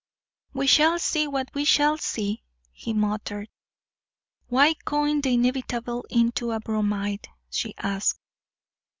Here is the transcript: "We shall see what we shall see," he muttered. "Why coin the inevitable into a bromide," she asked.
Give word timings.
"We 0.53 0.65
shall 0.65 0.97
see 0.97 1.27
what 1.27 1.53
we 1.53 1.63
shall 1.63 1.95
see," 1.99 2.41
he 2.71 2.91
muttered. 2.91 3.49
"Why 4.47 4.73
coin 4.83 5.21
the 5.21 5.35
inevitable 5.35 6.05
into 6.09 6.49
a 6.53 6.59
bromide," 6.59 7.27
she 7.51 7.75
asked. 7.77 8.19